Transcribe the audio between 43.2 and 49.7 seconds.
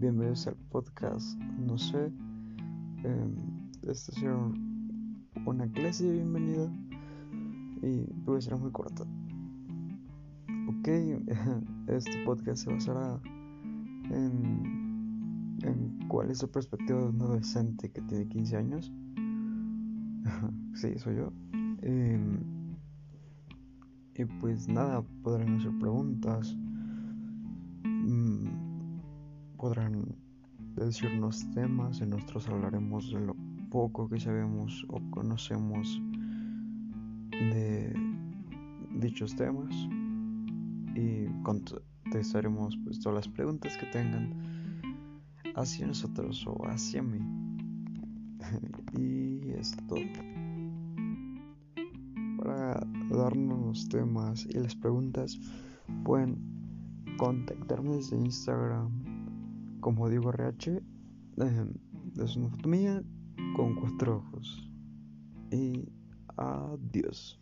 las preguntas que tengan hacia nosotros o hacia mí. y